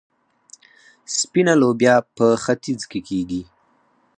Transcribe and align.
سپینه 1.17 1.53
لوبیا 1.61 1.95
په 2.15 2.25
ختیځ 2.43 2.81
کې 2.91 2.99
کیږي. 3.07 3.41